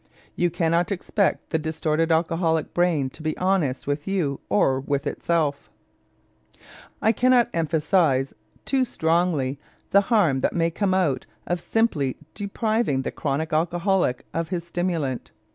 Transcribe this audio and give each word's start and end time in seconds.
You 0.35 0.49
cannot 0.49 0.91
expect 0.91 1.51
the 1.51 1.59
distorted 1.59 2.11
alcoholic 2.11 2.73
brain 2.73 3.11
to 3.11 3.21
be 3.21 3.37
honest 3.37 3.85
with 3.85 4.07
you 4.07 4.39
or 4.49 4.79
with 4.79 5.05
itself. 5.05 5.69
I 7.03 7.11
cannot 7.11 7.51
emphasize 7.53 8.33
too 8.65 8.83
strongly 8.83 9.59
the 9.91 10.01
harm 10.01 10.41
that 10.41 10.53
may 10.55 10.71
come 10.71 10.95
out 10.95 11.27
of 11.45 11.61
simply 11.61 12.17
depriving 12.33 13.03
the 13.03 13.11
chronic 13.11 13.53
alcoholic 13.53 14.25
of 14.33 14.49
his 14.49 14.63
stimulant. 14.63 15.29